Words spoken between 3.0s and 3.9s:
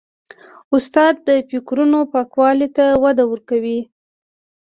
وده ورکوي.